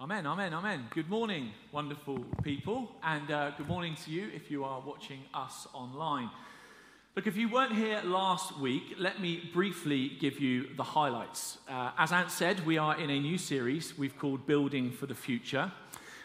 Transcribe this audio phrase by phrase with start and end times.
[0.00, 0.86] Amen, amen, amen.
[0.90, 5.66] Good morning, wonderful people, and uh, good morning to you if you are watching us
[5.74, 6.30] online.
[7.16, 11.58] Look, if you weren't here last week, let me briefly give you the highlights.
[11.68, 15.16] Uh, as Ant said, we are in a new series we've called Building for the
[15.16, 15.72] Future.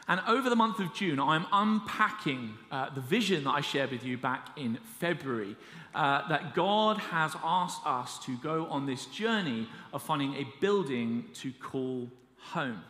[0.08, 4.06] And over the month of June, I'm unpacking uh, the vision that I shared with
[4.06, 5.56] you back in February
[5.96, 11.26] uh, that God has asked us to go on this journey of finding a building
[11.42, 12.84] to call home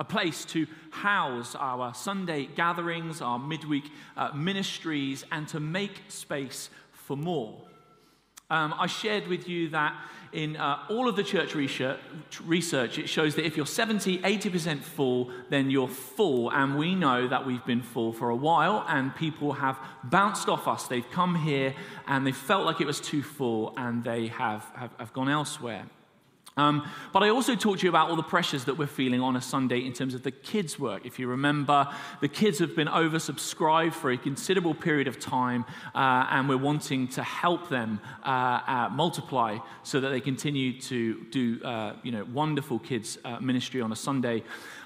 [0.00, 3.84] a place to house our Sunday gatherings, our midweek
[4.16, 7.60] uh, ministries, and to make space for more.
[8.48, 9.94] Um, I shared with you that
[10.32, 15.30] in uh, all of the church research, it shows that if you're 70, 80% full,
[15.50, 16.50] then you're full.
[16.50, 20.66] And we know that we've been full for a while, and people have bounced off
[20.66, 20.86] us.
[20.86, 21.74] They've come here
[22.06, 25.84] and they felt like it was too full, and they have, have, have gone elsewhere.
[26.56, 29.36] Um, but I also talked to you about all the pressures that we're feeling on
[29.36, 31.06] a Sunday in terms of the kids' work.
[31.06, 31.88] If you remember,
[32.20, 37.08] the kids have been oversubscribed for a considerable period of time, uh, and we're wanting
[37.08, 38.28] to help them uh,
[38.66, 43.80] uh, multiply so that they continue to do uh, you know, wonderful kids' uh, ministry
[43.80, 44.42] on a Sunday.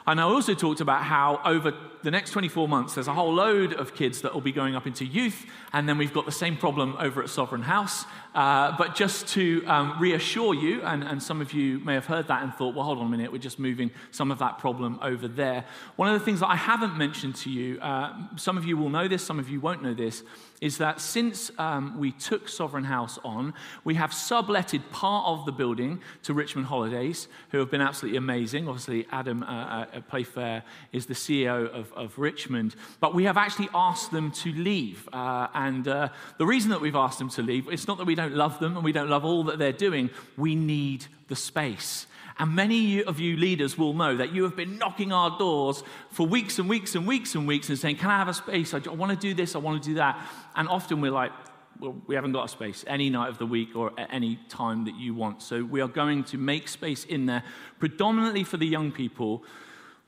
[0.07, 3.73] And I also talked about how over the next 24 months, there's a whole load
[3.73, 6.59] of kids that will be going up into youth, and then we've got the same
[6.59, 8.05] problem over at Sovereign House.
[8.35, 12.29] Uh, but just to um, reassure you, and, and some of you may have heard
[12.29, 14.99] that and thought, well, hold on a minute, we're just moving some of that problem
[15.03, 15.65] over there.
[15.97, 18.91] One of the things that I haven't mentioned to you, uh, some of you will
[18.91, 20.23] know this, some of you won't know this,
[20.61, 23.53] is that since um, we took Sovereign House on,
[23.85, 28.67] we have subletted part of the building to Richmond Holidays, who have been absolutely amazing.
[28.67, 33.69] Obviously, Adam uh, uh, Playfair is the CEO of, of, Richmond, but we have actually
[33.75, 35.07] asked them to leave.
[35.13, 36.09] Uh, and uh,
[36.39, 38.77] the reason that we've asked them to leave, it's not that we don't love them
[38.77, 42.07] and we don't love all that they're doing, we need the space.
[42.39, 46.27] And many of you leaders will know that you have been knocking our doors for
[46.27, 48.73] weeks and weeks and weeks and weeks and saying, Can I have a space?
[48.73, 50.25] I want to do this, I want to do that.
[50.55, 51.33] And often we're like,
[51.81, 54.85] well, we haven't got a space any night of the week or at any time
[54.85, 55.43] that you want.
[55.43, 57.43] So we are going to make space in there,
[57.81, 59.43] predominantly for the young people,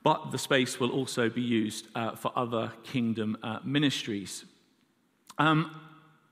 [0.01, 4.45] but the space will also be used uh, for other kingdom uh, ministries.
[5.37, 5.77] Um,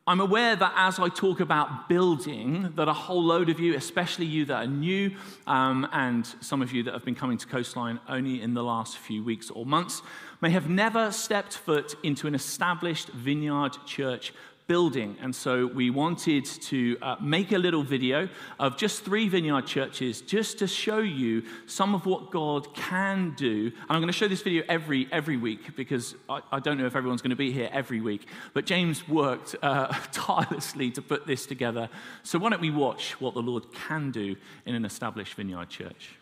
[0.07, 4.27] I'm aware that as I talk about building, that a whole load of you, especially
[4.27, 5.15] you that are new,
[5.47, 8.99] um, and some of you that have been coming to Coastline only in the last
[8.99, 10.03] few weeks or months,
[10.41, 14.31] may have never stepped foot into an established vineyard church
[14.67, 15.15] building.
[15.21, 18.27] And so we wanted to uh, make a little video
[18.59, 23.67] of just three vineyard churches just to show you some of what God can do.
[23.67, 26.85] And I'm going to show this video every, every week because I, I don't know
[26.85, 28.27] if everyone's going to be here every week.
[28.53, 31.89] But James worked uh, tirelessly to put this together.
[32.23, 36.15] So why don't we watch what the Lord can do in an established vineyard church?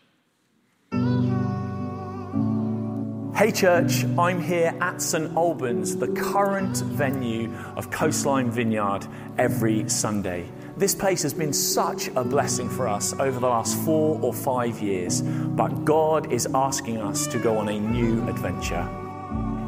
[3.36, 9.08] Hey, church, I'm here at St Albans, the current venue of Coastline Vineyard,
[9.38, 10.48] every Sunday.
[10.76, 14.80] This place has been such a blessing for us over the last four or five
[14.80, 19.03] years, but God is asking us to go on a new adventure.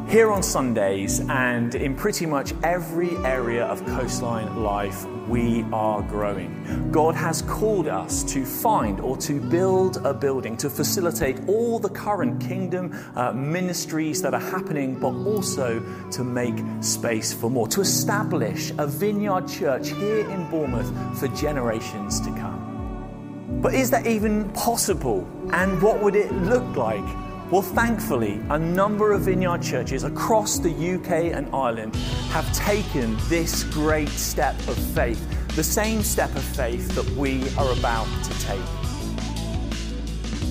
[0.09, 6.89] Here on Sundays and in pretty much every area of coastline life, we are growing.
[6.93, 11.89] God has called us to find or to build a building to facilitate all the
[11.89, 17.81] current kingdom uh, ministries that are happening, but also to make space for more, to
[17.81, 23.59] establish a vineyard church here in Bournemouth for generations to come.
[23.61, 25.27] But is that even possible?
[25.51, 27.26] And what would it look like?
[27.49, 31.95] Well, thankfully, a number of vineyard churches across the UK and Ireland
[32.31, 35.25] have taken this great step of faith,
[35.55, 38.59] the same step of faith that we are about to take.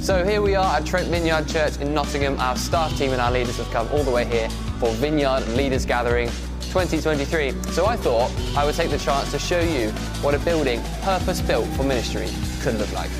[0.03, 2.41] So here we are at Trent Vineyard Church in Nottingham.
[2.41, 4.49] Our staff team and our leaders have come all the way here
[4.79, 6.29] for Vineyard Leaders Gathering
[6.61, 7.53] 2023.
[7.73, 9.91] So I thought I would take the chance to show you
[10.23, 12.31] what a building purpose built for ministry
[12.63, 13.11] could look like.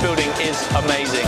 [0.00, 1.26] Building is amazing.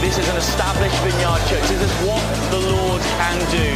[0.00, 1.68] This is an established vineyard church.
[1.68, 3.74] This is what the Lord can do.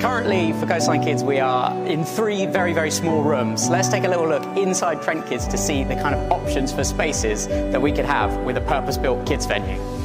[0.00, 3.68] Currently, for Coastline Kids, we are in three very, very small rooms.
[3.68, 6.84] Let's take a little look inside Trent Kids to see the kind of options for
[6.84, 9.97] spaces that we could have with a purpose built kids venue.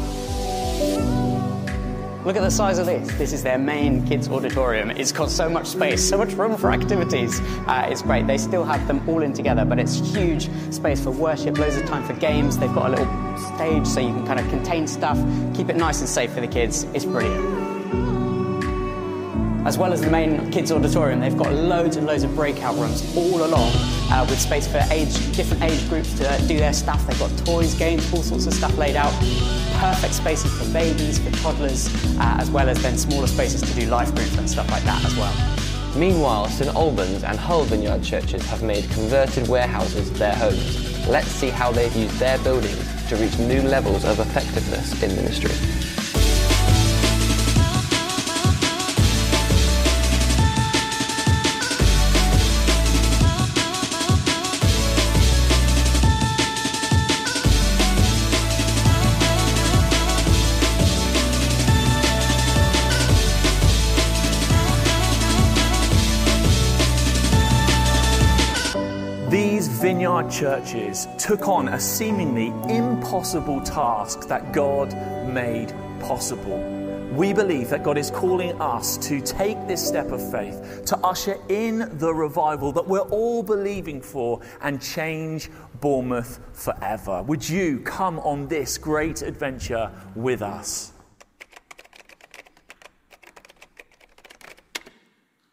[2.26, 3.14] Look at the size of this.
[3.18, 4.92] This is their main kids' auditorium.
[4.92, 7.42] It's got so much space, so much room for activities.
[7.68, 8.28] Uh, it's great.
[8.28, 11.86] They still have them all in together, but it's huge space for worship, loads of
[11.86, 12.58] time for games.
[12.58, 15.18] They've got a little stage so you can kind of contain stuff,
[15.54, 16.86] keep it nice and safe for the kids.
[16.94, 17.74] It's brilliant
[19.66, 23.16] as well as the main kids auditorium, they've got loads and loads of breakout rooms
[23.16, 23.72] all along
[24.14, 27.06] uh, with space for age, different age groups to do their stuff.
[27.08, 29.12] They've got toys, games, all sorts of stuff laid out
[29.80, 31.88] perfect spaces for babies, for toddlers,
[32.18, 35.04] uh, as well as then smaller spaces to do life groups and stuff like that
[35.04, 35.34] as well.
[35.98, 41.08] Meanwhile, St Albans and Hull Vineyard churches have made converted warehouses their homes.
[41.08, 45.93] Let's see how they've used their buildings to reach new levels of effectiveness in ministry.
[69.94, 74.92] Vineyard churches took on a seemingly impossible task that God
[75.28, 76.58] made possible.
[77.12, 81.38] We believe that God is calling us to take this step of faith, to usher
[81.48, 87.22] in the revival that we're all believing for and change Bournemouth forever.
[87.22, 90.92] Would you come on this great adventure with us?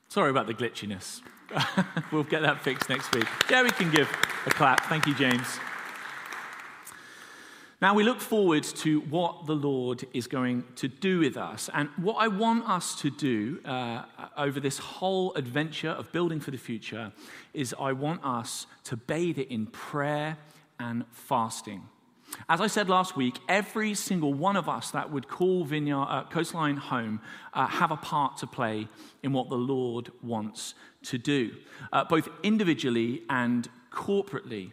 [0.08, 1.20] Sorry about the glitchiness.
[2.12, 3.26] we'll get that fixed next week.
[3.50, 4.08] Yeah, we can give
[4.46, 4.84] a clap.
[4.86, 5.58] Thank you, James.
[7.82, 11.70] Now, we look forward to what the Lord is going to do with us.
[11.72, 14.02] And what I want us to do uh,
[14.36, 17.10] over this whole adventure of building for the future
[17.54, 20.36] is I want us to bathe it in prayer
[20.78, 21.88] and fasting.
[22.48, 26.24] As I said last week, every single one of us that would call Vineyard, uh,
[26.24, 27.20] Coastline home
[27.54, 28.88] uh, have a part to play
[29.22, 30.74] in what the Lord wants
[31.04, 31.56] to do,
[31.92, 34.72] uh, both individually and corporately.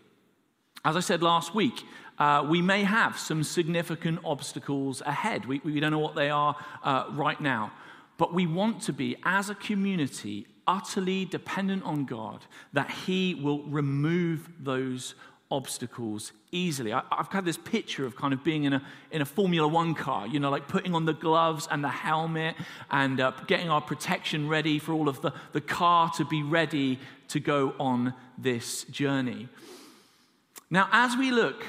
[0.84, 1.84] As I said last week,
[2.18, 5.46] uh, we may have some significant obstacles ahead.
[5.46, 7.72] We, we don't know what they are uh, right now.
[8.18, 13.64] But we want to be, as a community, utterly dependent on God, that He will
[13.64, 15.14] remove those
[15.50, 16.94] obstacles easily.
[16.94, 19.94] I, have had this picture of kind of being in a, in a Formula One
[19.94, 22.56] car, you know, like putting on the gloves and the helmet
[22.92, 27.00] and uh, getting our protection ready for all of the, the car to be ready
[27.30, 29.48] to go on this journey.
[30.70, 31.66] Now, as we look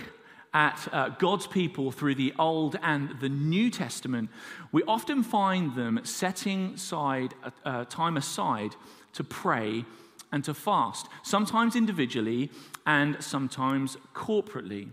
[0.52, 4.30] at uh, God's people through the Old and the New Testament,
[4.72, 7.34] we often find them setting side,
[7.64, 8.74] uh, time aside
[9.12, 9.84] to pray
[10.32, 12.50] and to fast, sometimes individually
[12.86, 14.90] and sometimes corporately.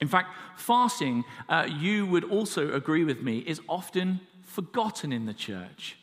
[0.00, 5.34] In fact, fasting, uh, you would also agree with me, is often forgotten in the
[5.34, 5.96] church.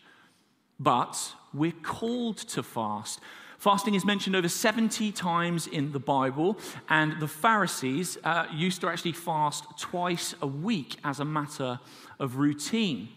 [0.79, 3.19] But we're called to fast.
[3.57, 6.57] Fasting is mentioned over 70 times in the Bible,
[6.87, 11.81] and the Pharisees uh, used to actually fast twice a week as a matter
[12.19, 13.09] of routine.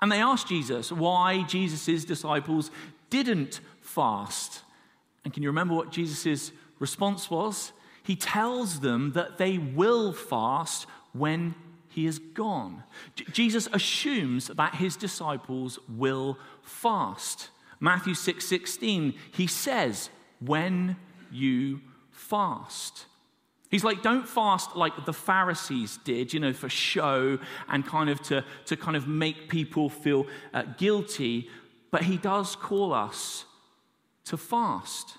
[0.00, 2.70] And they asked Jesus why Jesus' disciples
[3.10, 3.60] didn't
[3.96, 4.62] fast.
[5.24, 7.72] And can you remember what Jesus' response was?
[8.02, 11.54] He tells them that they will fast when
[11.88, 12.84] he is gone.
[13.14, 17.48] J- Jesus assumes that his disciples will fast.
[17.80, 20.10] Matthew 6 16, he says,
[20.40, 20.96] When
[21.32, 23.06] you fast.
[23.70, 27.38] He's like, don't fast like the Pharisees did, you know, for show
[27.68, 31.48] and kind of to, to kind of make people feel uh, guilty.
[31.90, 33.44] But he does call us
[34.26, 35.16] to fast.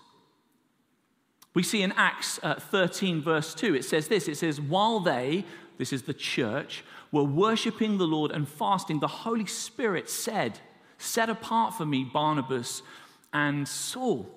[1.53, 5.43] We see in Acts uh, 13, verse 2, it says this it says, While they,
[5.77, 10.59] this is the church, were worshiping the Lord and fasting, the Holy Spirit said,
[10.97, 12.83] Set apart for me Barnabas
[13.33, 14.29] and Saul.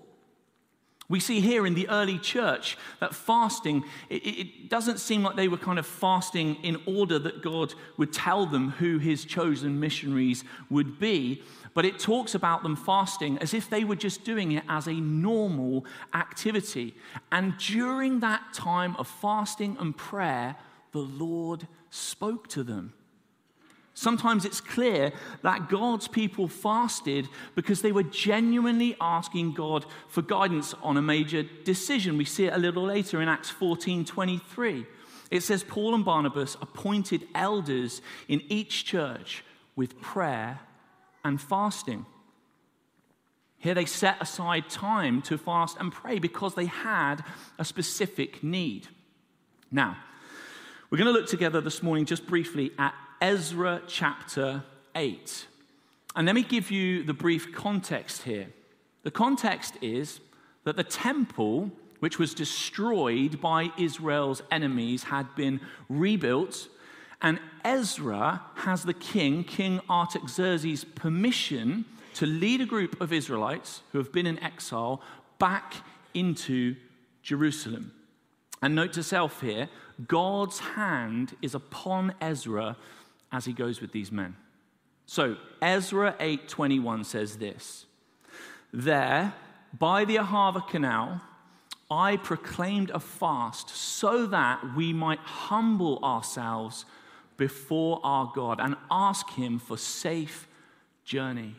[1.11, 5.49] We see here in the early church that fasting, it, it, doesn't seem like they
[5.49, 10.45] were kind of fasting in order that God would tell them who his chosen missionaries
[10.71, 11.43] would be,
[11.75, 14.95] but it talks about them fasting as if they were just doing it as a
[14.95, 15.85] normal
[16.15, 16.95] activity.
[17.31, 20.57] And during that time of fasting and prayer,
[20.93, 22.93] the Lord spoke to them.
[23.95, 25.13] Sometimes it's clear
[25.43, 31.43] that God's people fasted because they were genuinely asking God for guidance on a major
[31.43, 32.17] decision.
[32.17, 34.87] We see it a little later in Acts 14 23.
[35.31, 39.45] It says, Paul and Barnabas appointed elders in each church
[39.77, 40.61] with prayer
[41.25, 42.07] and fasting.
[43.59, 47.17] Here they set aside time to fast and pray because they had
[47.59, 48.89] a specific need.
[49.71, 49.99] Now,
[50.89, 55.47] we're going to look together this morning just briefly at Ezra chapter 8.
[56.17, 58.49] And let me give you the brief context here.
[59.03, 60.21] The context is
[60.65, 66.69] that the temple, which was destroyed by Israel's enemies, had been rebuilt,
[67.23, 71.85] and Ezra has the king, King Artaxerxes' permission
[72.15, 75.03] to lead a group of Israelites who have been in exile
[75.39, 75.75] back
[76.15, 76.77] into
[77.23, 77.93] Jerusalem.
[78.63, 79.69] And note to self here
[80.07, 82.77] God's hand is upon Ezra
[83.33, 84.37] as he goes with these men.
[85.07, 87.87] So Ezra 8:21 says this.
[88.73, 89.35] There
[89.79, 91.21] by the Ahava canal
[91.91, 96.85] I proclaimed a fast so that we might humble ourselves
[97.41, 100.47] before our God and ask him for safe
[101.07, 101.57] journey.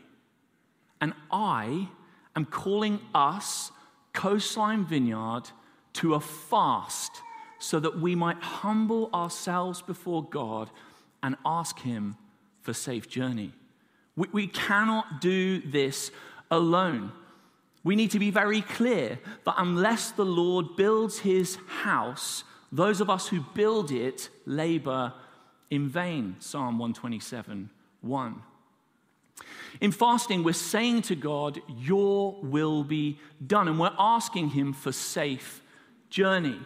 [1.00, 1.88] And I
[2.36, 3.72] am calling us
[4.12, 5.50] Coastline Vineyard
[5.94, 7.20] to a fast
[7.58, 10.70] so that we might humble ourselves before God
[11.20, 12.16] and ask him
[12.60, 13.52] for safe journey.
[14.14, 16.12] We, we cannot do this
[16.48, 17.10] alone.
[17.82, 23.10] We need to be very clear that unless the Lord builds his house, those of
[23.10, 25.12] us who build it labor
[25.72, 26.36] in vain.
[26.38, 27.70] Psalm 127
[28.02, 28.42] 1.
[29.80, 34.92] In fasting, we're saying to God, Your will be done, and we're asking Him for
[34.92, 35.62] safe
[36.10, 36.60] journey.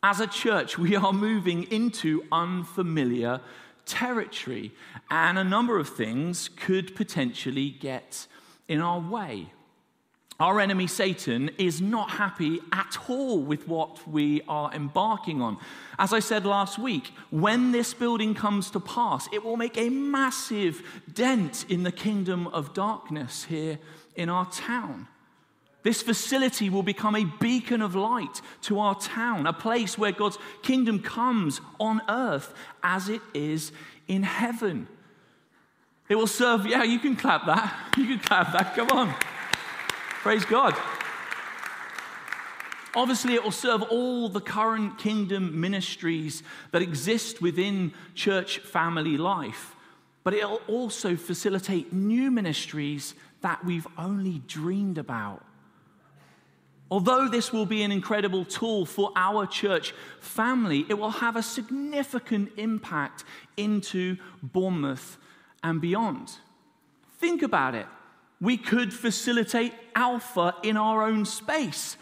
[0.00, 3.40] As a church, we are moving into unfamiliar
[3.84, 4.72] territory,
[5.10, 8.28] and a number of things could potentially get
[8.68, 9.50] in our way.
[10.40, 15.58] Our enemy Satan is not happy at all with what we are embarking on.
[15.96, 19.90] As I said last week, when this building comes to pass, it will make a
[19.90, 23.78] massive dent in the kingdom of darkness here
[24.16, 25.06] in our town.
[25.84, 30.38] This facility will become a beacon of light to our town, a place where God's
[30.62, 33.70] kingdom comes on earth as it is
[34.08, 34.88] in heaven.
[36.08, 37.72] It will serve, yeah, you can clap that.
[37.96, 38.74] You can clap that.
[38.74, 39.14] Come on.
[40.24, 40.74] Praise God.
[42.94, 49.76] Obviously, it will serve all the current kingdom ministries that exist within church family life,
[50.22, 55.44] but it'll also facilitate new ministries that we've only dreamed about.
[56.90, 61.42] Although this will be an incredible tool for our church family, it will have a
[61.42, 63.24] significant impact
[63.58, 65.18] into Bournemouth
[65.62, 66.32] and beyond.
[67.18, 67.86] Think about it.
[68.44, 71.96] We could facilitate Alpha in our own space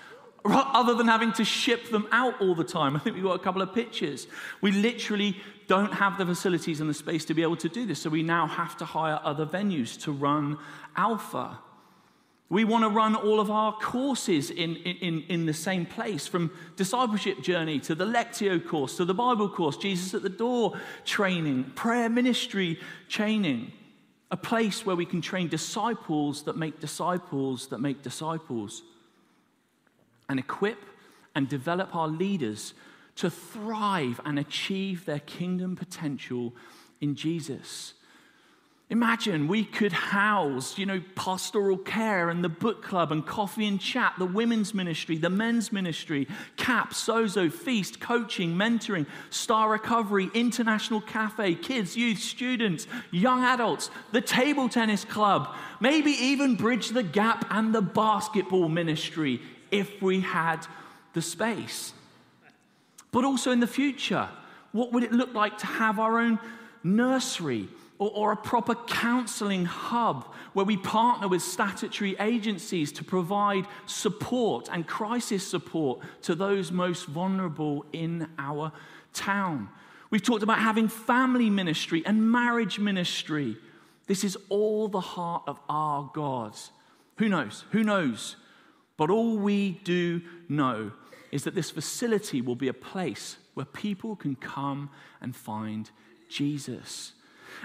[0.45, 2.97] other than having to ship them out all the time.
[2.97, 4.27] I think we've got a couple of pictures.
[4.61, 8.03] We literally don't have the facilities and the space to be able to do this,
[8.03, 10.59] so we now have to hire other venues to run
[10.97, 11.61] Alpha.
[12.49, 16.51] We want to run all of our courses in, in, in the same place, from
[16.75, 21.71] discipleship journey to the Lectio course to the Bible course, Jesus at the door training,
[21.77, 23.71] prayer ministry training,
[24.33, 28.83] a place where we can train disciples that make disciples that make disciples,
[30.29, 30.79] and equip
[31.35, 32.73] and develop our leaders
[33.17, 36.55] to thrive and achieve their kingdom potential
[37.03, 37.93] in Jesus.
[38.91, 43.81] Imagine we could house, you know, pastoral care and the book club and coffee and
[43.81, 51.01] chat, the women's ministry, the men's ministry, CAP, Sozo, Feast, coaching, mentoring, Star Recovery, International
[51.01, 57.47] Cafe, kids, youth, students, young adults, the table tennis club, maybe even Bridge the Gap
[57.51, 60.67] and the basketball ministry if we had
[61.15, 61.95] the space.
[63.11, 64.29] But also in the future,
[64.73, 66.39] what would it look like to have our own
[66.85, 67.69] nursery?
[68.03, 74.69] Or, or a proper counseling hub where we partner with statutory agencies to provide support
[74.73, 78.73] and crisis support to those most vulnerable in our
[79.13, 79.69] town.
[80.11, 83.57] We've talked about having family ministry and marriage ministry.
[84.09, 86.55] This is all the heart of our God.
[87.19, 87.65] Who knows?
[87.71, 88.37] Who knows?
[88.97, 90.93] But all we do know
[91.31, 94.91] is that this facility will be a place where people can come
[95.21, 95.91] and find
[96.29, 97.13] Jesus.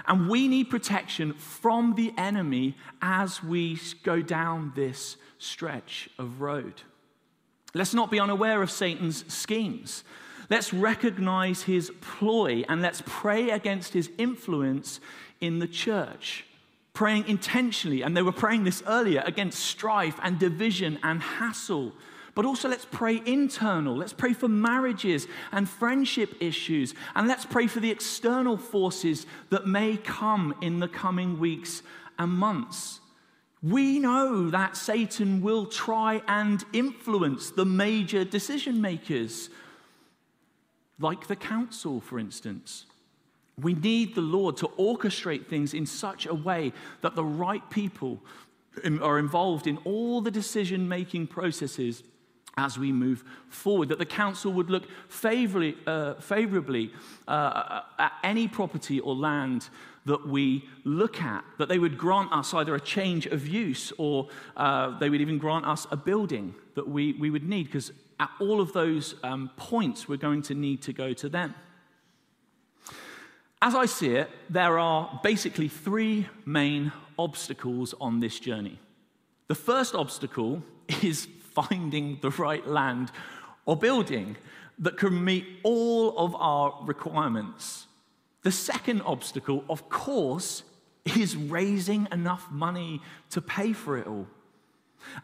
[0.06, 6.82] And we need protection from the enemy as we go down this stretch of road.
[7.74, 10.04] Let's not be unaware of Satan's schemes.
[10.50, 15.00] Let's recognize his ploy and let's pray against his influence
[15.40, 16.44] in the church.
[16.94, 21.92] Praying intentionally, and they were praying this earlier, against strife and division and hassle
[22.38, 23.96] but also, let's pray internal.
[23.96, 26.94] Let's pray for marriages and friendship issues.
[27.16, 31.82] And let's pray for the external forces that may come in the coming weeks
[32.16, 33.00] and months.
[33.60, 39.50] We know that Satan will try and influence the major decision makers,
[41.00, 42.86] like the council, for instance.
[43.60, 48.20] We need the Lord to orchestrate things in such a way that the right people
[49.02, 52.04] are involved in all the decision making processes
[52.58, 53.88] as we move forward.
[53.88, 56.92] That the council would look favorably, uh, favorably
[57.26, 59.68] uh, at any property or land
[60.06, 64.28] that we look at, that they would grant us either a change of use or
[64.56, 68.30] uh, they would even grant us a building that we, we would need, because at
[68.40, 71.54] all of those um, points, we're going to need to go to them.
[73.60, 78.78] As I see it, there are basically three main obstacles on this journey.
[79.48, 80.62] The first obstacle
[81.02, 81.28] is
[81.62, 83.10] finding the right land
[83.64, 84.36] or building
[84.78, 87.86] that can meet all of our requirements.
[88.42, 90.62] The second obstacle, of course,
[91.16, 93.00] is raising enough money
[93.30, 94.26] to pay for it all.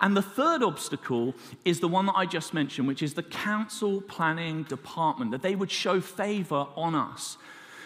[0.01, 4.01] And the third obstacle is the one that I just mentioned, which is the council
[4.01, 7.37] planning department, that they would show favor on us.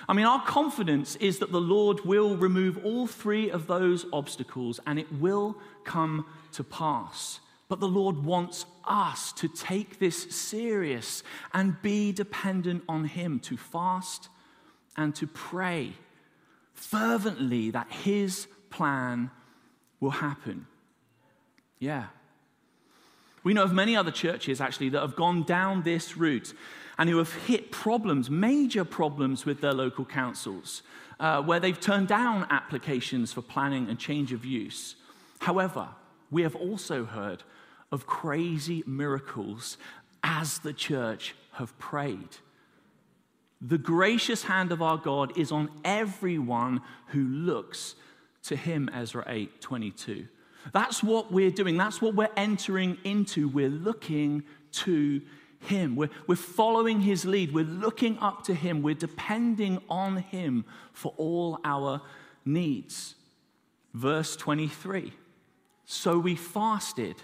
[0.08, 4.80] I mean, our confidence is that the Lord will remove all three of those obstacles
[4.86, 7.40] and it will come to pass.
[7.68, 11.22] But the Lord wants us to take this serious
[11.52, 14.28] and be dependent on Him, to fast
[14.96, 15.92] and to pray
[16.72, 19.30] fervently that His plan
[20.00, 20.66] will happen.
[21.78, 22.06] Yeah.
[23.44, 26.54] We know of many other churches actually that have gone down this route
[26.98, 30.82] and who have hit problems, major problems with their local councils,
[31.20, 34.96] uh, where they've turned down applications for planning and change of use.
[35.40, 35.88] However,
[36.30, 37.42] we have also heard
[37.90, 39.78] of crazy miracles
[40.22, 42.36] as the church have prayed.
[43.60, 47.96] The gracious hand of our God is on everyone who looks
[48.44, 50.28] to him, Ezra 8 22.
[50.72, 51.76] That's what we're doing.
[51.76, 53.48] That's what we're entering into.
[53.48, 55.22] We're looking to
[55.60, 55.96] him.
[55.96, 57.52] We're, we're following his lead.
[57.52, 58.82] We're looking up to him.
[58.82, 62.02] We're depending on him for all our
[62.44, 63.14] needs.
[63.94, 65.12] Verse 23
[65.84, 67.16] So we fasted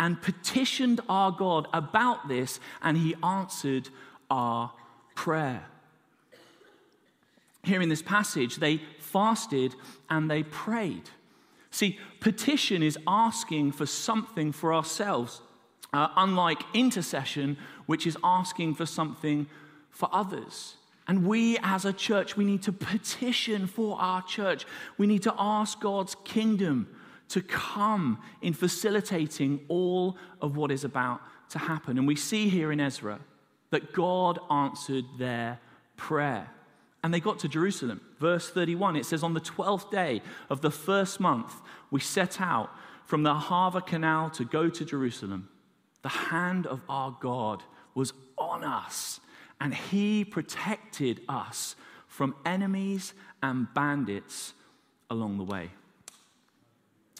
[0.00, 3.90] and petitioned our God about this, and he answered
[4.30, 4.72] our
[5.14, 5.62] prayer.
[7.62, 9.74] Here in this passage, they fasted
[10.08, 11.10] and they prayed.
[11.70, 15.42] See, petition is asking for something for ourselves,
[15.92, 19.46] uh, unlike intercession, which is asking for something
[19.90, 20.76] for others.
[21.06, 24.64] And we as a church, we need to petition for our church.
[24.96, 26.88] We need to ask God's kingdom
[27.30, 31.98] to come in facilitating all of what is about to happen.
[31.98, 33.20] And we see here in Ezra
[33.70, 35.58] that God answered their
[35.96, 36.48] prayer
[37.02, 38.00] and they got to Jerusalem.
[38.18, 41.54] Verse 31, it says, On the 12th day of the first month,
[41.90, 42.70] we set out
[43.06, 45.48] from the Ahava Canal to go to Jerusalem.
[46.02, 47.62] The hand of our God
[47.94, 49.20] was on us,
[49.60, 51.74] and he protected us
[52.06, 54.52] from enemies and bandits
[55.08, 55.70] along the way.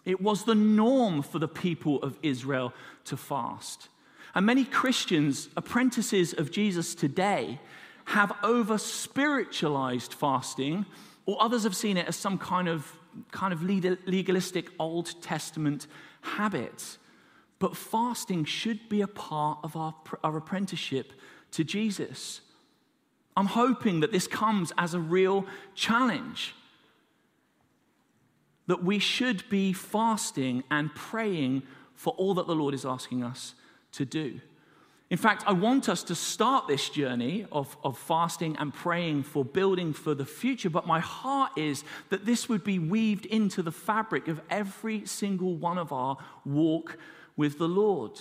[0.05, 2.73] It was the norm for the people of Israel
[3.05, 3.89] to fast.
[4.35, 7.61] And many Christians, apprentices of Jesus today,
[8.07, 10.87] have over spiritualized fasting,
[11.27, 12.91] or others have seen it as some kind of,
[13.31, 15.87] kind of legalistic Old Testament
[16.23, 16.97] habit.
[17.59, 21.13] But fasting should be a part of our, our apprenticeship
[21.53, 22.41] to Jesus.
[23.37, 26.55] I'm hoping that this comes as a real challenge.
[28.71, 31.65] That we should be fasting and praying
[31.97, 33.55] for all that the Lord is asking us
[33.91, 34.41] to do.
[35.11, 39.45] In fact, I want us to start this journey of, of fasting and praying for
[39.45, 43.73] building for the future, but my heart is that this would be weaved into the
[43.73, 46.97] fabric of every single one of our walk
[47.37, 48.21] with the Lord.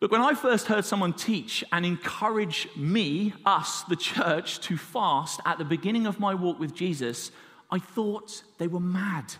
[0.00, 5.40] Look, when I first heard someone teach and encourage me, us, the church, to fast
[5.44, 7.30] at the beginning of my walk with Jesus,
[7.70, 9.34] I thought they were mad.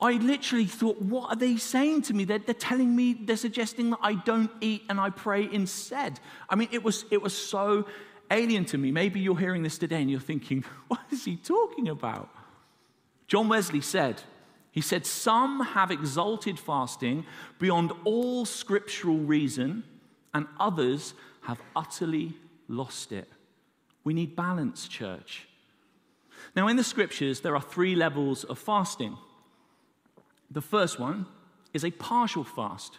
[0.00, 2.24] I literally thought, what are they saying to me?
[2.24, 6.20] They're, they're, telling me, they're suggesting that I don't eat and I pray instead.
[6.50, 7.86] I mean, it was, it was so
[8.30, 8.92] alien to me.
[8.92, 12.28] Maybe you're hearing this today and you're thinking, what is he talking about?
[13.26, 14.22] John Wesley said,
[14.70, 17.24] he said, Some have exalted fasting
[17.58, 19.84] beyond all scriptural reason,
[20.34, 22.34] and others have utterly
[22.68, 23.26] lost it.
[24.04, 25.48] We need balance, church.
[26.56, 29.18] Now, in the scriptures, there are three levels of fasting.
[30.50, 31.26] The first one
[31.74, 32.98] is a partial fast.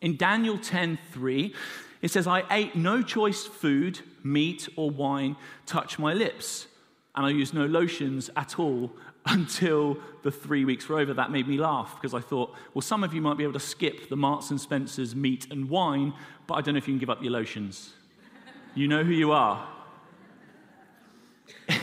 [0.00, 1.54] In Daniel 10:3,
[2.00, 6.66] it says, I ate no choice food, meat, or wine touch my lips,
[7.14, 8.92] and I used no lotions at all
[9.26, 11.12] until the three weeks were over.
[11.12, 13.60] That made me laugh because I thought, well, some of you might be able to
[13.60, 16.14] skip the Marks and Spencer's meat and wine,
[16.46, 17.92] but I don't know if you can give up your lotions.
[18.74, 19.66] You know who you are.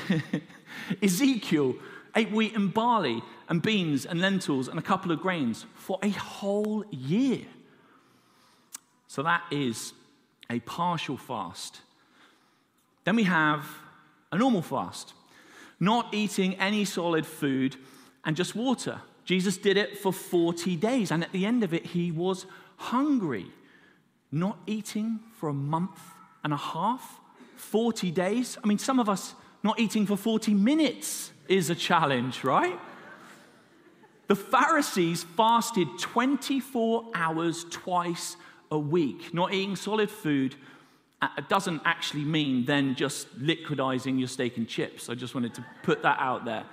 [1.02, 1.76] Ezekiel
[2.15, 6.10] ate wheat and barley and beans and lentils and a couple of grains for a
[6.10, 7.41] whole year.
[9.08, 9.94] So that is
[10.50, 11.82] a partial fast.
[13.04, 13.65] Then we have
[14.32, 15.13] a normal fast,
[15.80, 17.76] not eating any solid food
[18.24, 19.02] and just water.
[19.24, 22.46] Jesus did it for 40 days, and at the end of it, he was
[22.78, 23.48] hungry.
[24.32, 26.00] Not eating for a month
[26.44, 27.20] and a half,
[27.56, 28.58] 40 days.
[28.63, 29.34] I mean, some of us
[29.65, 32.80] not eating for 40 minutes is a challenge, right?
[34.28, 38.38] The Pharisees fasted 24 hours twice
[38.69, 39.34] a week.
[39.34, 40.56] Not eating solid food
[41.19, 45.10] uh, doesn't actually mean then just liquidizing your steak and chips.
[45.10, 46.65] I just wanted to put that out there.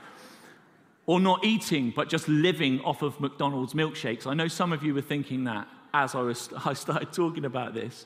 [1.07, 4.27] Or not eating, but just living off of McDonald's milkshakes.
[4.27, 7.73] I know some of you were thinking that as I, was, I started talking about
[7.73, 8.05] this.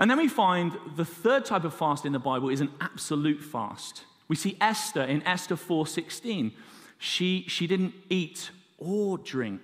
[0.00, 3.42] And then we find the third type of fast in the Bible is an absolute
[3.42, 4.04] fast.
[4.28, 6.52] We see Esther in Esther 4:16.
[6.96, 9.60] She, she didn't eat or drink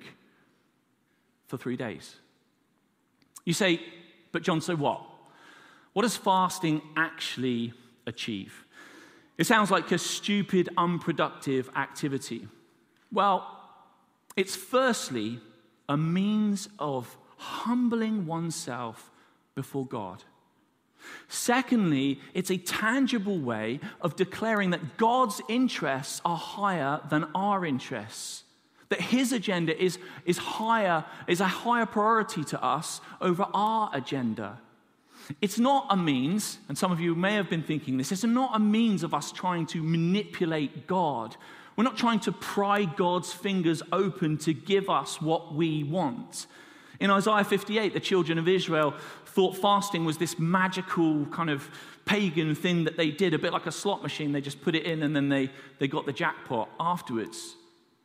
[1.47, 2.17] for three days.
[3.47, 3.81] You say,
[4.31, 5.03] but John, so what?
[5.95, 7.73] What does fasting actually
[8.07, 8.67] achieve?
[9.39, 12.49] It sounds like a stupid, unproductive activity.
[13.11, 13.47] Well,
[14.37, 15.41] it's firstly
[15.89, 19.11] a means of humbling oneself
[19.57, 20.23] before God.
[21.29, 28.45] Secondly, it's a tangible way of declaring that God's interests are higher than our interests.
[28.91, 34.61] That his agenda is, is higher, is a higher priority to us over our agenda.
[35.41, 38.55] It's not a means, and some of you may have been thinking this, it's not
[38.55, 41.37] a means of us trying to manipulate God.
[41.75, 46.47] We're not trying to pry God's fingers open to give us what we want.
[47.01, 51.69] In Isaiah 58, the children of Israel thought fasting was this magical kind of
[52.05, 54.33] pagan thing that they did, a bit like a slot machine.
[54.33, 57.57] They just put it in and then they, they got the jackpot afterwards.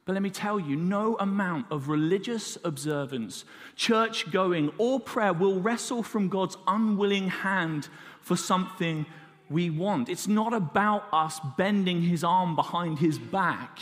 [0.06, 5.62] But let me tell you, no amount of religious observance, church going, or prayer will
[5.62, 7.88] wrestle from God's unwilling hand
[8.20, 9.06] for something
[9.50, 10.10] we want.
[10.10, 13.80] It's not about us bending his arm behind his back.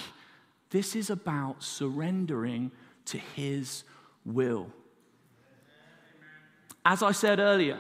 [0.72, 2.72] This is about surrendering
[3.06, 3.84] to his
[4.26, 4.68] will.
[6.86, 7.78] As I said earlier,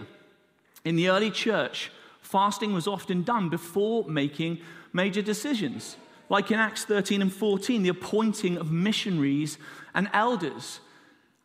[0.85, 4.59] in the early church, fasting was often done before making
[4.93, 5.97] major decisions.
[6.29, 9.57] Like in Acts 13 and 14, the appointing of missionaries
[9.93, 10.79] and elders.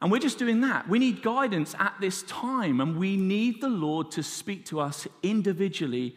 [0.02, 0.88] And we're just doing that.
[0.88, 5.08] We need guidance at this time, and we need the Lord to speak to us
[5.22, 6.14] individually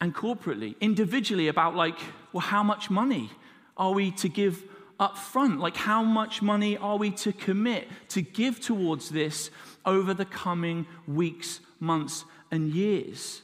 [0.00, 0.74] and corporately.
[0.80, 1.98] Individually, about like,
[2.32, 3.30] well, how much money
[3.76, 4.64] are we to give
[4.98, 5.60] up front?
[5.60, 9.50] Like, how much money are we to commit to give towards this
[9.86, 13.42] over the coming weeks, months, and years.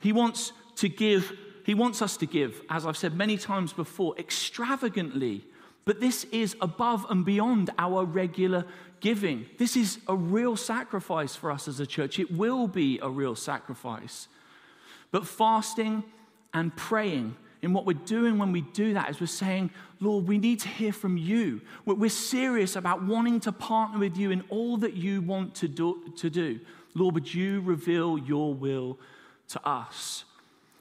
[0.00, 1.32] He wants to give,
[1.64, 5.44] he wants us to give, as I've said many times before, extravagantly.
[5.84, 8.64] But this is above and beyond our regular
[9.00, 9.46] giving.
[9.58, 12.18] This is a real sacrifice for us as a church.
[12.18, 14.28] It will be a real sacrifice.
[15.10, 16.04] But fasting
[16.52, 20.38] and praying in what we're doing when we do that is we're saying, Lord, we
[20.38, 21.60] need to hear from you.
[21.84, 26.12] We're serious about wanting to partner with you in all that you want to do.
[26.16, 26.60] To do.
[26.94, 28.98] Lord, would you reveal your will
[29.48, 30.24] to us?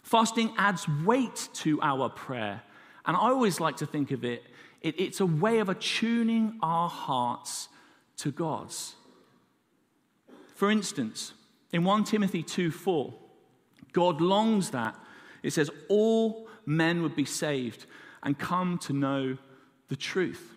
[0.04, 2.62] Fasting adds weight to our prayer.
[3.06, 4.44] And I always like to think of it,
[4.82, 7.70] it it's a way of attuning our hearts
[8.18, 8.96] to God's.
[10.56, 11.34] For instance,
[11.72, 13.14] in 1 Timothy 2 4,
[13.94, 14.96] God longs that,
[15.44, 17.86] it says, all men would be saved
[18.22, 19.38] and come to know
[19.88, 20.54] the truth.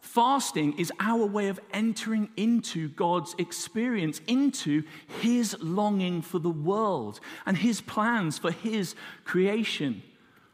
[0.00, 4.82] Fasting is our way of entering into God's experience, into
[5.20, 10.02] His longing for the world and His plans for His creation.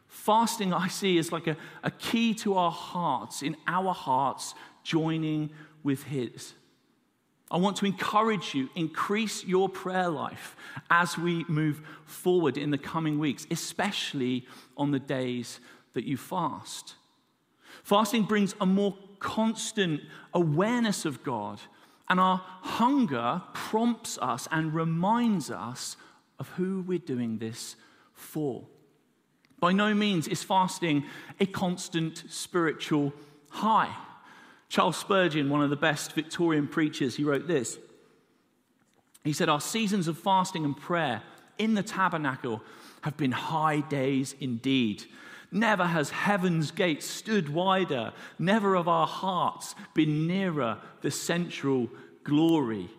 [0.07, 4.53] Fasting, I see, is like a, a key to our hearts, in our hearts
[4.83, 5.49] joining
[5.83, 6.53] with His.
[7.51, 10.55] I want to encourage you, increase your prayer life
[10.89, 14.45] as we move forward in the coming weeks, especially
[14.77, 15.59] on the days
[15.93, 16.95] that you fast.
[17.83, 20.01] Fasting brings a more constant
[20.33, 21.59] awareness of God,
[22.07, 25.97] and our hunger prompts us and reminds us
[26.37, 27.75] of who we're doing this
[28.13, 28.67] for.
[29.59, 31.03] By no means is fasting
[31.39, 33.13] a constant spiritual
[33.49, 33.93] high.
[34.69, 37.77] Charles Spurgeon, one of the best Victorian preachers, he wrote this.
[39.23, 41.23] He said, Our seasons of fasting and prayer
[41.57, 42.61] in the tabernacle
[43.01, 45.03] have been high days indeed.
[45.51, 51.89] Never has heaven's gate stood wider, never have our hearts been nearer the central
[52.23, 52.89] glory.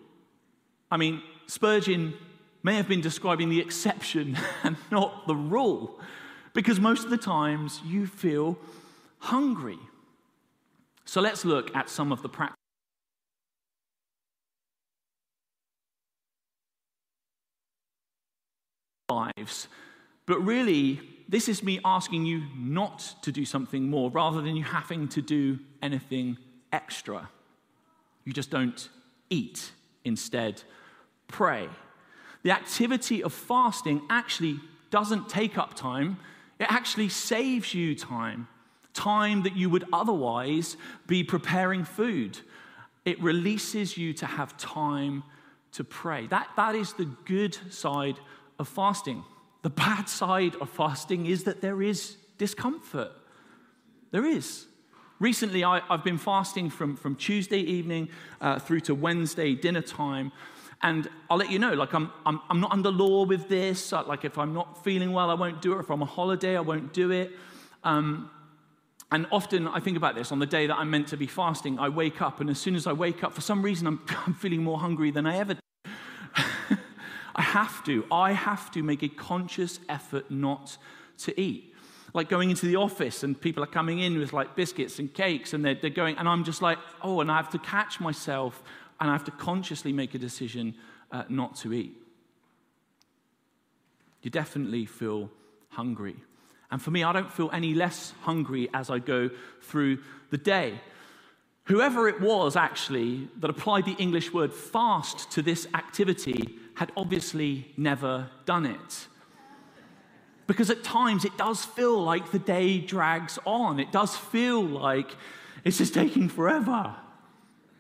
[0.91, 2.15] I mean, Spurgeon
[2.65, 6.01] may have been describing the exception and not the rule.
[6.53, 8.59] because most of the times you feel
[9.19, 9.79] hungry.
[11.11, 12.55] So let's look at some of the practical.
[19.11, 19.67] lives.
[20.27, 24.63] But really, this is me asking you not to do something more rather than you
[24.63, 26.39] having to do anything
[26.73, 27.29] extra.
[28.25, 28.89] You just don't
[29.31, 29.73] eat,
[30.05, 30.63] instead,
[31.27, 31.69] pray.
[32.45, 34.61] The activity of fasting actually
[34.93, 36.19] doesn't take up time,
[36.61, 38.47] it actually saves you time.
[39.01, 42.39] Time that you would otherwise be preparing food.
[43.07, 45.23] It releases you to have time
[45.73, 46.27] to pray.
[46.27, 48.21] That, that is the good side
[48.59, 49.25] of fasting.
[49.63, 53.11] The bad side of fasting is that there is discomfort.
[54.11, 54.67] There is.
[55.19, 58.11] Recently, I, have been fasting from, from Tuesday evening
[58.43, 60.31] uh, through to Wednesday dinner time.
[60.83, 63.93] And I'll let you know, like, I'm, I'm, I'm not under law with this.
[63.93, 65.81] Like, if I'm not feeling well, I won't do it.
[65.81, 67.33] If I'm on holiday, I won't do it.
[67.83, 68.31] Um,
[69.13, 71.79] and often I think about this on the day that I'm meant to be fasting,
[71.79, 74.35] I wake up, and as soon as I wake up, for some reason, I'm, I'm
[74.35, 75.57] feeling more hungry than I ever
[77.35, 78.05] I have to.
[78.11, 80.77] I have to make a conscious effort not
[81.19, 81.75] to eat.
[82.13, 85.53] Like going into the office and people are coming in with like biscuits and cakes
[85.53, 88.63] and they're, they're going, and I'm just like, oh, and I have to catch myself
[89.01, 90.75] and I have to consciously make a decision
[91.13, 91.97] uh, not to eat.
[94.23, 95.31] You definitely feel
[95.71, 96.17] hungry.
[96.71, 99.31] And for me, I don't feel any less hungry as I go
[99.63, 99.99] through
[100.31, 100.81] the day.
[101.65, 107.73] Whoever it was actually that applied the English word fast to this activity had obviously
[107.77, 109.07] never done it.
[110.47, 113.79] Because at times it does feel like the day drags on.
[113.79, 115.15] It does feel like
[115.65, 116.97] it's just taking forever.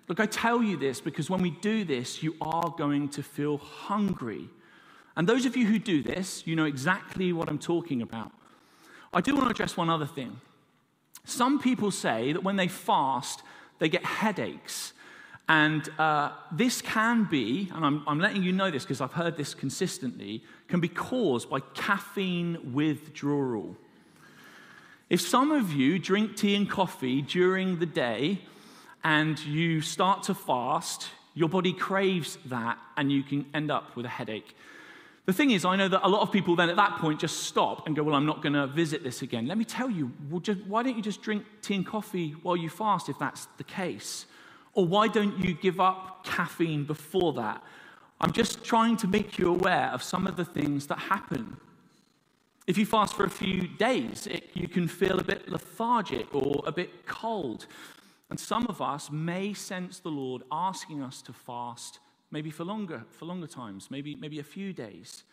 [0.06, 3.58] Look, I tell you this because when we do this, you are going to feel
[3.58, 4.48] hungry.
[5.16, 8.32] And those of you who do this, you know exactly what I'm talking about.
[9.12, 10.40] I do want to address one other thing.
[11.24, 13.42] Some people say that when they fast,
[13.78, 14.92] they get headaches.
[15.48, 19.36] And uh, this can be, and I'm, I'm letting you know this because I've heard
[19.36, 23.76] this consistently, can be caused by caffeine withdrawal.
[25.08, 28.42] If some of you drink tea and coffee during the day,
[29.02, 34.04] and you start to fast, your body craves that and you can end up with
[34.04, 34.54] a headache.
[35.26, 37.44] The thing is, I know that a lot of people then at that point just
[37.44, 39.46] stop and go, Well, I'm not going to visit this again.
[39.46, 42.56] Let me tell you, well, just, why don't you just drink tea and coffee while
[42.56, 44.26] you fast if that's the case?
[44.72, 47.62] Or why don't you give up caffeine before that?
[48.20, 51.56] I'm just trying to make you aware of some of the things that happen.
[52.66, 56.62] If you fast for a few days, it, you can feel a bit lethargic or
[56.66, 57.66] a bit cold.
[58.28, 61.98] And some of us may sense the Lord asking us to fast
[62.30, 65.24] maybe for longer, for longer times, maybe, maybe a few days.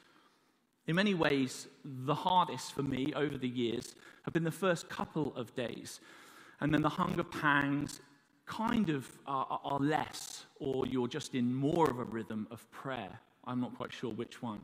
[0.88, 5.33] In many ways, the hardest for me over the years have been the first couple
[5.36, 5.99] of days.
[6.62, 7.99] And then the hunger pangs
[8.45, 13.19] kind of are, are less, or you're just in more of a rhythm of prayer.
[13.45, 14.62] I'm not quite sure which one.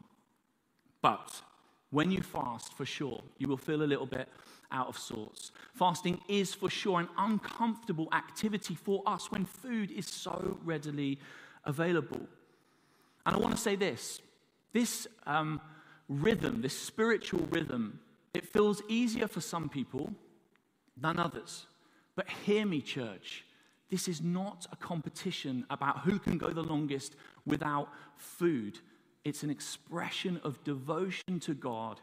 [1.02, 1.42] But
[1.92, 4.28] when you fast, for sure, you will feel a little bit
[4.72, 5.52] out of sorts.
[5.74, 11.20] Fasting is for sure an uncomfortable activity for us when food is so readily
[11.66, 12.22] available.
[13.26, 14.20] And I want to say this
[14.74, 15.62] this um,
[16.10, 18.00] rhythm, this spiritual rhythm,
[18.34, 20.12] it feels easier for some people
[20.98, 21.68] than others.
[22.16, 23.46] But hear me, church.
[23.90, 28.80] This is not a competition about who can go the longest without food.
[29.24, 32.02] It's an expression of devotion to God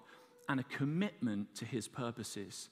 [0.48, 2.68] and a commitment to his purposes.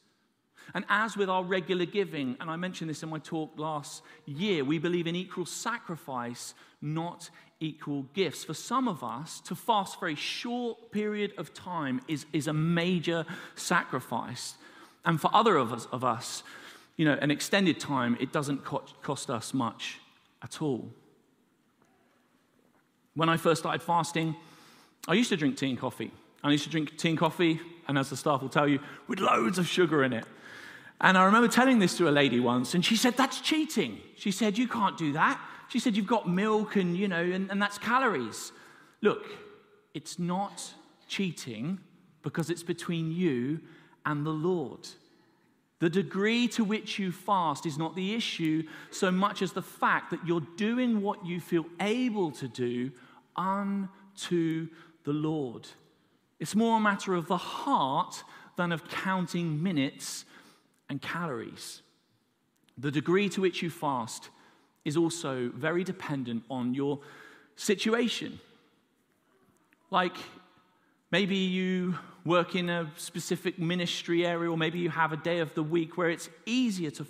[0.74, 4.64] And as with our regular giving, and I mentioned this in my talk last year,
[4.64, 8.44] we believe in equal sacrifice, not equal gifts.
[8.44, 12.52] For some of us, to fast for a short period of time is, is a
[12.52, 14.54] major sacrifice.
[15.04, 16.42] And for other of us, of us,
[16.96, 19.98] you know, an extended time, it doesn't cost us much
[20.42, 20.90] at all.
[23.14, 24.37] When I first started fasting,
[25.09, 26.12] I used to drink tea and coffee.
[26.44, 29.18] I used to drink tea and coffee, and as the staff will tell you, with
[29.18, 30.24] loads of sugar in it.
[31.01, 34.01] And I remember telling this to a lady once, and she said, That's cheating.
[34.17, 35.41] She said, You can't do that.
[35.69, 38.53] She said, You've got milk and, you know, and, and that's calories.
[39.01, 39.27] Look,
[39.95, 40.75] it's not
[41.07, 41.79] cheating
[42.23, 43.61] because it's between you
[44.05, 44.89] and the Lord.
[45.81, 50.11] The degree to which you fast is not the issue so much as the fact
[50.11, 52.91] that you're doing what you feel able to do
[53.37, 54.69] unto
[55.05, 55.69] the Lord.
[56.41, 58.25] It's more a matter of the heart
[58.57, 60.25] than of counting minutes
[60.88, 61.83] and calories.
[62.77, 64.31] The degree to which you fast
[64.85, 67.01] is also very dependent on your
[67.57, 68.40] situation.
[69.90, 70.16] Like,
[71.11, 75.55] Maybe you work in a specific ministry area, or maybe you have a day of
[75.55, 77.05] the week where it's easier to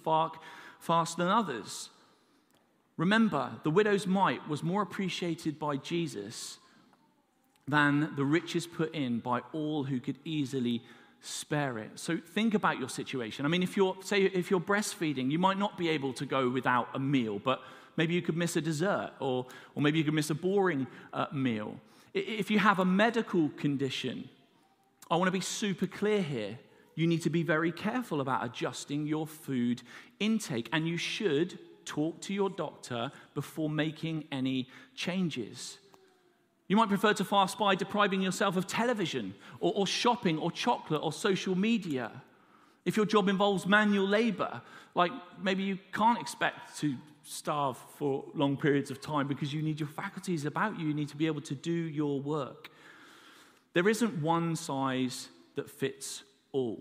[0.79, 1.91] fast than others.
[2.97, 6.59] Remember, the widow's mite was more appreciated by Jesus
[7.67, 10.83] than the riches put in by all who could easily
[11.21, 11.91] spare it.
[11.95, 13.45] So think about your situation.
[13.45, 16.49] I mean, if you're, say, if you're breastfeeding, you might not be able to go
[16.49, 17.61] without a meal, but
[17.97, 21.27] maybe you could miss a dessert, or, or maybe you could miss a boring uh,
[21.33, 21.81] meal.
[22.15, 24.29] If you have a medical condition,
[25.11, 26.59] I want to be super clear here.
[26.95, 29.83] You need to be very careful about adjusting your food
[30.19, 35.79] intake, and you should talk to your doctor before making any changes.
[36.69, 41.03] You might prefer to fast by depriving yourself of television or, or, shopping or chocolate
[41.03, 42.11] or social media.
[42.85, 44.61] If your job involves manual labor,
[44.95, 45.11] like
[45.43, 49.89] maybe you can't expect to starve for long periods of time because you need your
[49.89, 50.89] faculties about you.
[50.89, 52.71] You need to be able to do your work.
[53.73, 56.81] There isn't one size that fits all.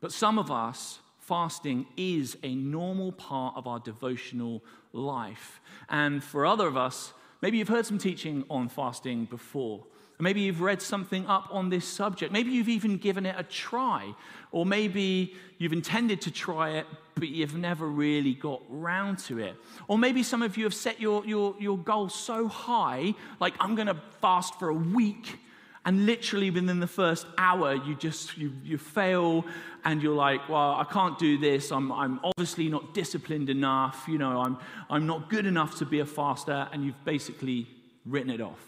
[0.00, 5.60] But some of us, fasting is a normal part of our devotional life.
[5.88, 7.12] And for other of us,
[7.44, 9.84] maybe you've heard some teaching on fasting before.
[10.18, 12.32] Maybe you've read something up on this subject.
[12.32, 14.14] Maybe you've even given it a try.
[14.50, 19.56] Or maybe you've intended to try it, but you've never really got round to it.
[19.88, 23.74] Or maybe some of you have set your, your, your goal so high, like, I'm
[23.74, 25.38] going to fast for a week.
[25.86, 29.44] And literally within the first hour, you just you, you fail
[29.84, 31.70] and you're like, well, I can't do this.
[31.70, 34.04] I'm, I'm obviously not disciplined enough.
[34.08, 34.56] You know, I'm,
[34.88, 36.68] I'm not good enough to be a faster.
[36.72, 37.66] And you've basically
[38.06, 38.66] written it off.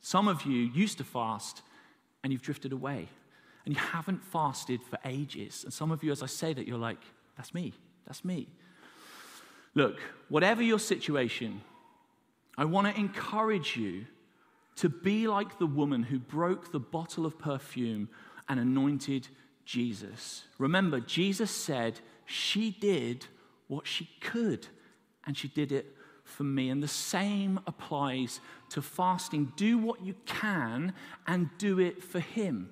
[0.00, 1.62] Some of you used to fast
[2.22, 3.08] and you've drifted away
[3.64, 5.62] and you haven't fasted for ages.
[5.64, 6.98] And some of you, as I say that, you're like,
[7.36, 7.72] that's me,
[8.06, 8.48] that's me.
[9.74, 11.62] Look, whatever your situation,
[12.56, 14.06] I want to encourage you
[14.76, 18.08] to be like the woman who broke the bottle of perfume
[18.48, 19.28] and anointed
[19.64, 20.44] Jesus.
[20.58, 23.26] Remember, Jesus said she did
[23.68, 24.66] what she could,
[25.26, 26.70] and she did it for me.
[26.70, 29.52] And the same applies to fasting.
[29.56, 30.92] Do what you can
[31.26, 32.70] and do it for Him.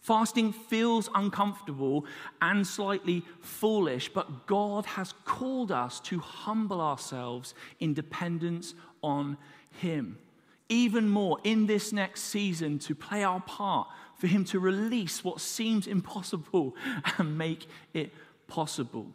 [0.00, 2.06] Fasting feels uncomfortable
[2.40, 9.36] and slightly foolish, but God has called us to humble ourselves in dependence on
[9.80, 10.18] Him.
[10.68, 15.40] Even more in this next season, to play our part, for Him to release what
[15.40, 16.74] seems impossible
[17.18, 18.12] and make it
[18.46, 19.06] possible.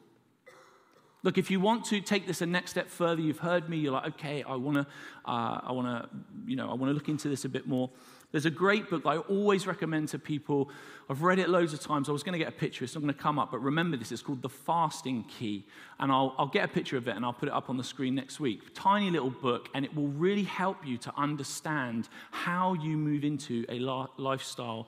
[1.24, 3.78] Look, if you want to take this a next step further, you've heard me.
[3.78, 4.88] You're like, okay, I want to,
[5.26, 6.10] uh, I want to,
[6.46, 7.90] you know, I want to look into this a bit more.
[8.34, 10.72] There's a great book that I always recommend to people.
[11.08, 12.10] I've read it loads of times.
[12.10, 12.84] I was going to get a picture.
[12.84, 14.12] It's not going to come up, but remember this.
[14.12, 15.68] It's called The Fasting Key.
[16.00, 17.84] And I'll, I'll get a picture of it and I'll put it up on the
[17.84, 18.74] screen next week.
[18.74, 23.66] Tiny little book, and it will really help you to understand how you move into
[23.70, 23.78] a
[24.18, 24.88] lifestyle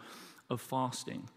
[0.50, 1.30] of fasting.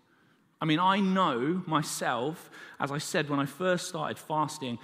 [0.62, 4.78] I mean, I know myself, as I said when I first started fasting,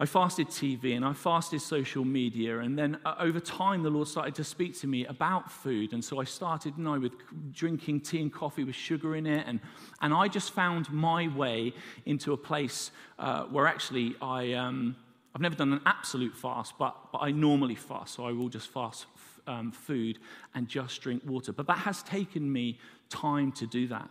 [0.00, 4.08] I fasted TV and I fasted social media, and then uh, over time, the Lord
[4.08, 5.92] started to speak to me about food.
[5.92, 7.12] And so I started, you know, with
[7.52, 9.60] drinking tea and coffee with sugar in it, and,
[10.00, 11.74] and I just found my way
[12.06, 14.96] into a place uh, where actually I, um,
[15.32, 18.68] I've never done an absolute fast, but, but I normally fast, so I will just
[18.68, 19.06] fast
[19.46, 20.18] um, food
[20.56, 21.52] and just drink water.
[21.52, 22.80] But that has taken me
[23.10, 24.08] time to do that.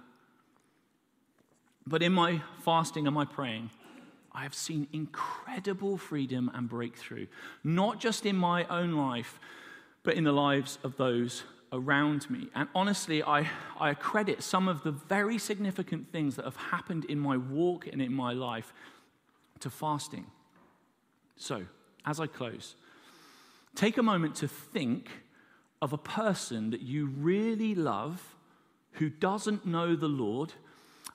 [1.86, 3.70] But in my fasting and my praying,
[4.36, 7.28] I have seen incredible freedom and breakthrough,
[7.64, 9.40] not just in my own life,
[10.04, 12.50] but in the lives of those around me.
[12.56, 17.20] And honestly, I, I credit some of the very significant things that have happened in
[17.20, 18.74] my walk and in my life
[19.60, 20.26] to fasting.
[21.36, 21.64] So,
[22.06, 22.76] as I close,
[23.76, 25.10] take a moment to think
[25.82, 28.36] of a person that you really love
[28.94, 30.54] who doesn't know the Lord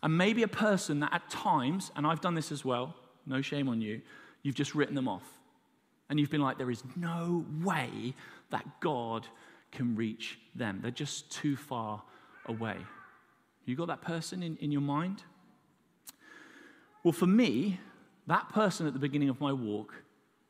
[0.02, 2.94] and maybe a person that at times, and I've done this as well,
[3.28, 4.00] no shame on you,
[4.42, 5.24] you've just written them off.
[6.10, 8.14] And you've been like, there is no way
[8.50, 9.26] that God
[9.72, 10.80] can reach them.
[10.80, 12.02] They're just too far
[12.46, 12.76] away.
[13.66, 15.22] You got that person in, in your mind?
[17.04, 17.78] Well, for me,
[18.26, 19.94] that person at the beginning of my walk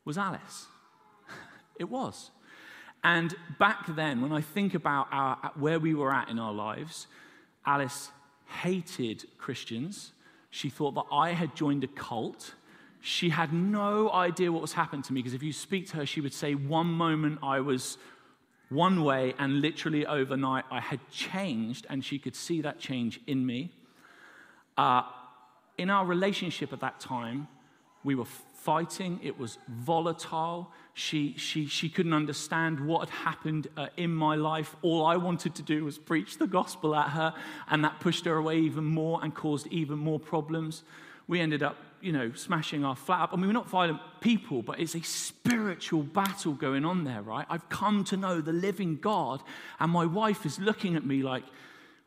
[0.05, 0.67] was Alice.
[1.79, 2.31] it was.
[3.03, 7.07] And back then, when I think about our, where we were at in our lives,
[7.65, 8.11] Alice
[8.61, 10.11] hated Christians.
[10.49, 12.55] She thought that I had joined a cult.
[13.01, 16.05] She had no idea what was happening to me because if you speak to her,
[16.05, 17.97] she would say, One moment I was
[18.69, 23.45] one way, and literally overnight I had changed, and she could see that change in
[23.45, 23.71] me.
[24.77, 25.03] Uh,
[25.77, 27.47] in our relationship at that time,
[28.03, 30.71] We were fighting, it was volatile.
[30.93, 34.75] She, she, she couldn't understand what had happened uh, in my life.
[34.81, 37.33] All I wanted to do was preach the gospel at her,
[37.69, 40.83] and that pushed her away even more and caused even more problems.
[41.27, 43.29] We ended up, you know, smashing our flat up.
[43.33, 47.45] I mean, we're not violent people, but it's a spiritual battle going on there, right?
[47.49, 49.41] I've come to know the living God,
[49.79, 51.43] and my wife is looking at me like,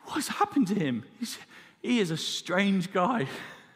[0.07, 1.05] what's happened to him?
[1.19, 1.39] He's,
[1.83, 3.27] he is a strange guy.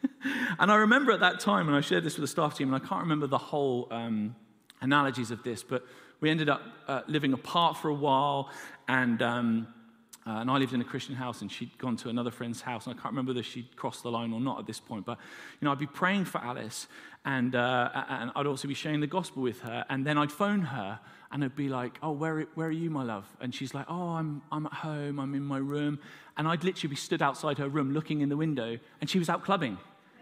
[0.59, 2.83] and I remember at that time, and I shared this with the staff team, and
[2.83, 3.87] I can't remember the whole.
[3.91, 4.35] Um,
[4.81, 5.85] analogies of this, but
[6.19, 8.49] we ended up uh, living apart for a while,
[8.87, 9.67] and, um,
[10.27, 12.85] uh, and I lived in a Christian house, and she'd gone to another friend's house,
[12.85, 15.17] and I can't remember whether she'd crossed the line or not at this point, but
[15.61, 16.87] you know, I'd be praying for Alice,
[17.23, 20.61] and, uh, and I'd also be sharing the gospel with her, and then I'd phone
[20.61, 20.99] her,
[21.31, 24.09] and I'd be like, "Oh, where, where are you, my love?" And she's like, "Oh,
[24.09, 25.99] I'm, I'm at home, I'm in my room,"
[26.35, 29.29] and I'd literally be stood outside her room looking in the window, and she was
[29.29, 29.77] out clubbing.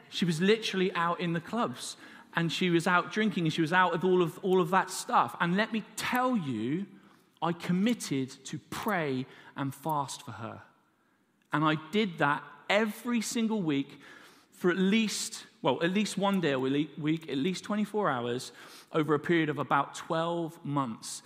[0.10, 1.98] She was literally out in the clubs
[2.36, 4.90] and she was out drinking and she was out with all of, all of that
[4.90, 5.36] stuff.
[5.40, 6.86] And let me tell you,
[7.42, 9.26] I committed to pray
[9.56, 10.62] and fast for her.
[11.54, 14.00] And I did that every single week
[14.52, 18.52] for at least, well, at least one day a week, at least 24 hours,
[18.94, 21.22] over a period of about 12 months,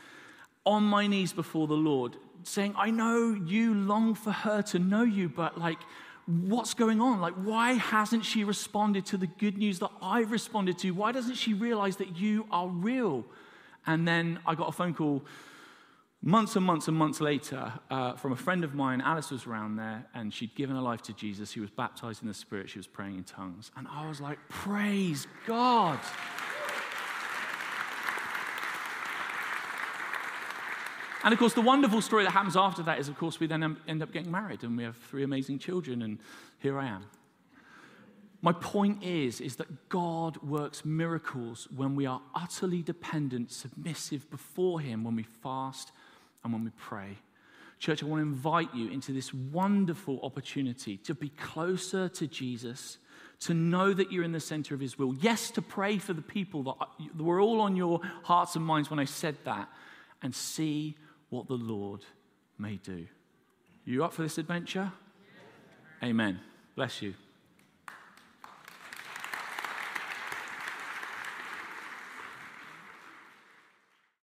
[0.65, 5.03] on my knees before the Lord, saying, I know you long for her to know
[5.03, 5.79] you, but like,
[6.25, 7.21] what's going on?
[7.21, 10.91] Like, why hasn't she responded to the good news that I've responded to?
[10.91, 13.25] Why doesn't she realize that you are real?
[13.87, 15.23] And then I got a phone call
[16.21, 19.01] months and months and months later uh, from a friend of mine.
[19.01, 21.51] Alice was around there, and she'd given her life to Jesus.
[21.51, 22.69] She was baptized in the Spirit.
[22.69, 23.71] She was praying in tongues.
[23.77, 25.99] And I was like, praise God.
[31.23, 33.77] And of course, the wonderful story that happens after that is, of course, we then
[33.87, 36.19] end up getting married and we have three amazing children, and
[36.59, 37.05] here I am.
[38.41, 44.79] My point is, is that God works miracles when we are utterly dependent, submissive before
[44.79, 45.91] Him, when we fast
[46.43, 47.17] and when we pray.
[47.79, 52.97] Church, I want to invite you into this wonderful opportunity to be closer to Jesus,
[53.41, 55.15] to know that you're in the center of His will.
[55.15, 58.99] Yes, to pray for the people that were all on your hearts and minds when
[58.99, 59.69] I said that,
[60.21, 60.97] and see
[61.29, 62.01] what the Lord
[62.57, 63.07] may do.
[63.85, 64.91] You up for this adventure?
[66.03, 66.39] Amen.
[66.75, 67.13] Bless you.